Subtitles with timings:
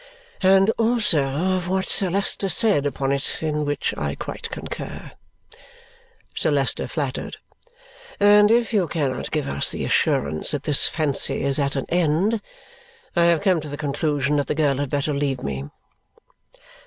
[0.41, 5.11] "And also of what Sir Leicester said upon it, in which I quite concur"
[6.33, 7.37] Sir Leicester flattered
[8.19, 12.41] "and if you cannot give us the assurance that this fancy is at an end,
[13.15, 15.65] I have come to the conclusion that the girl had better leave me."